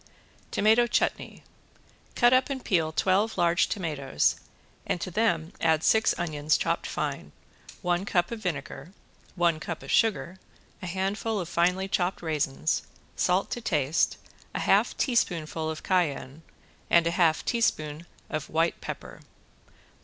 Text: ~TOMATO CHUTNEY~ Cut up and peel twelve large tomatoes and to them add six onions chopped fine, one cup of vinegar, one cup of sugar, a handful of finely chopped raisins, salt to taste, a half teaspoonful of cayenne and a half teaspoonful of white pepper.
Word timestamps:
~TOMATO 0.49 0.87
CHUTNEY~ 0.87 1.43
Cut 2.15 2.33
up 2.33 2.49
and 2.49 2.65
peel 2.65 2.91
twelve 2.91 3.37
large 3.37 3.69
tomatoes 3.69 4.37
and 4.83 4.99
to 4.99 5.11
them 5.11 5.53
add 5.61 5.83
six 5.83 6.15
onions 6.17 6.57
chopped 6.57 6.87
fine, 6.87 7.31
one 7.83 8.03
cup 8.03 8.31
of 8.31 8.39
vinegar, 8.39 8.93
one 9.35 9.59
cup 9.59 9.83
of 9.83 9.91
sugar, 9.91 10.39
a 10.81 10.87
handful 10.87 11.39
of 11.39 11.47
finely 11.47 11.87
chopped 11.87 12.23
raisins, 12.23 12.81
salt 13.15 13.51
to 13.51 13.61
taste, 13.61 14.17
a 14.55 14.61
half 14.61 14.97
teaspoonful 14.97 15.69
of 15.69 15.83
cayenne 15.83 16.41
and 16.89 17.05
a 17.05 17.11
half 17.11 17.45
teaspoonful 17.45 18.07
of 18.27 18.49
white 18.49 18.81
pepper. 18.81 19.19